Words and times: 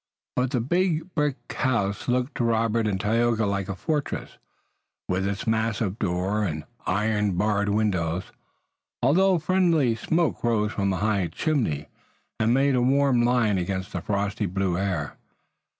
But 0.35 0.49
the 0.49 0.61
big 0.61 1.13
brick 1.13 1.35
house 1.53 2.07
looked 2.07 2.33
to 2.37 2.43
Robert 2.43 2.87
and 2.87 2.99
Tayoga 2.99 3.45
like 3.45 3.69
a 3.69 3.75
fortress, 3.75 4.39
with 5.07 5.27
its 5.27 5.45
massive 5.45 5.99
door 5.99 6.43
and 6.43 6.63
iron 6.87 7.33
barred 7.37 7.69
windows, 7.69 8.23
although 9.03 9.37
friendly 9.37 9.93
smoke 9.93 10.43
rose 10.43 10.71
from 10.71 10.91
a 10.91 10.97
high 10.97 11.27
chimney 11.27 11.85
and 12.39 12.51
made 12.51 12.73
a 12.73 12.81
warm 12.81 13.21
line 13.21 13.59
against 13.59 13.93
the 13.93 14.01
frosty 14.01 14.47
blue 14.47 14.75
air. 14.75 15.17